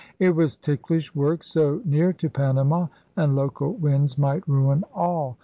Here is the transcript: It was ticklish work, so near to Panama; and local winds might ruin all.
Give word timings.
It 0.17 0.31
was 0.35 0.55
ticklish 0.55 1.13
work, 1.13 1.43
so 1.43 1.79
near 1.85 2.11
to 2.11 2.27
Panama; 2.27 2.87
and 3.15 3.35
local 3.35 3.73
winds 3.73 4.17
might 4.17 4.41
ruin 4.47 4.83
all. 4.95 5.37